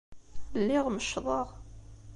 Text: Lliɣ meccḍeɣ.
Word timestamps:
Lliɣ 0.61 0.85
meccḍeɣ. 0.89 1.47